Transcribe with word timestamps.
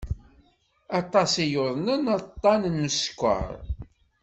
Aṭas 0.99 1.31
i 1.43 1.45
yuḍnen 1.53 2.03
aṭṭan 2.17 2.61
n 2.75 2.87
sskeṛ. 2.97 3.51